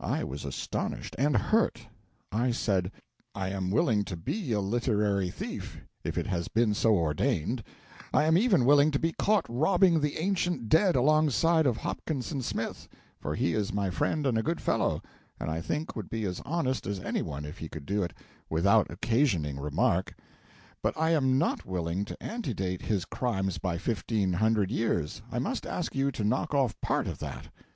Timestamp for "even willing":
8.38-8.90